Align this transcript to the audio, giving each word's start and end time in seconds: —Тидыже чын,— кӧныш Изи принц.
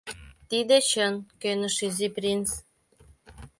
—Тидыже 0.49 0.85
чын,— 0.89 1.15
кӧныш 1.41 1.77
Изи 1.87 2.07
принц. 2.15 2.49